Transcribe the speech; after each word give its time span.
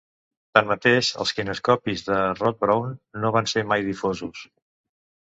Tanmateix, 0.57 1.09
els 1.23 1.33
kinescopis 1.39 2.01
de 2.07 2.17
Rod 2.39 2.57
Brown 2.65 2.95
no 3.25 3.31
van 3.35 3.49
ser 3.53 3.65
mai 3.73 3.85
difosos. 3.91 4.41